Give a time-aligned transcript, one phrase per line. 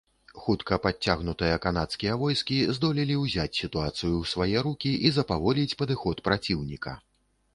[0.43, 6.97] Хутка падцягнутыя канадскія войскі здолелі ўзяць сітуацыю ў свае рукі і запаволіць падыход праціўніка.